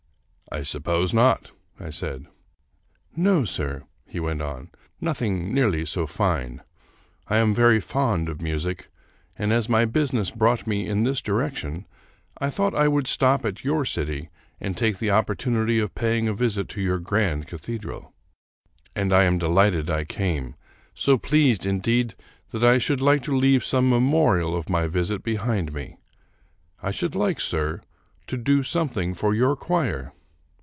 "I 0.53 0.63
suppose 0.63 1.13
not," 1.13 1.53
I 1.79 1.89
said." 1.91 2.25
No, 3.15 3.45
sir," 3.45 3.83
he 4.05 4.19
went 4.19 4.41
on," 4.41 4.69
nothing 4.99 5.53
nearly 5.53 5.85
so 5.85 6.05
fine. 6.05 6.61
I 7.29 7.37
am 7.37 7.55
very 7.55 7.79
fond 7.79 8.27
of 8.27 8.41
music, 8.41 8.89
and 9.39 9.53
as 9.53 9.69
my 9.69 9.85
business 9.85 10.29
brought 10.29 10.67
me 10.67 10.87
in 10.89 11.03
this 11.03 11.21
direction, 11.21 11.87
I 12.37 12.49
thought 12.49 12.75
I 12.75 12.89
would 12.89 13.07
stop 13.07 13.45
at 13.45 13.63
your 13.63 13.85
city 13.85 14.29
and 14.59 14.75
take 14.75 14.97
the 14.97 15.09
opportunity 15.09 15.79
of 15.79 15.95
paying 15.95 16.27
a 16.27 16.33
visit 16.33 16.67
to 16.71 16.81
your 16.81 16.99
grand 16.99 17.47
cathedral. 17.47 18.11
And 18.93 19.13
I 19.13 19.23
am 19.23 19.37
delighted 19.37 19.89
I 19.89 20.03
came; 20.03 20.55
so 20.93 21.17
pleased, 21.17 21.65
indeed, 21.65 22.13
that 22.49 22.61
I 22.65 22.77
should 22.77 22.99
like 22.99 23.23
to 23.23 23.31
leave 23.33 23.63
some 23.63 23.89
memorial 23.89 24.53
of 24.57 24.69
my 24.69 24.85
visit 24.87 25.23
behind 25.23 25.71
me. 25.71 25.95
I 26.83 26.91
should 26.91 27.15
like, 27.15 27.39
sir, 27.39 27.79
to 28.27 28.35
do 28.35 28.63
something 28.63 29.13
for 29.13 29.33
your 29.33 29.55
choir." 29.55 30.11